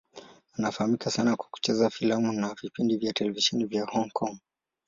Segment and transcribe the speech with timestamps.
[0.57, 4.37] Anafahamika sana kwa kucheza filamu na vipindi vya televisheni vya Hong Kong.